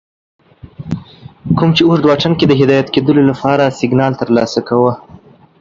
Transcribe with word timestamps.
کوم 1.57 1.69
چې 1.75 1.83
اوږد 1.85 2.03
واټن 2.07 2.33
کې 2.39 2.45
د 2.47 2.53
هدایت 2.61 2.87
کېدو 2.93 3.11
لپاره 3.29 3.75
سگنال 3.79 4.13
ترلاسه 4.21 4.59
کوه 4.69 4.93